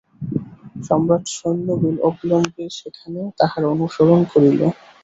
সম্রাট-সৈন্য 0.83 1.67
অবিলম্বে 2.03 2.65
সেখানেও 2.77 3.27
তাঁহার 3.39 3.63
অনুসরণ 3.73 4.19
করিল। 4.31 4.59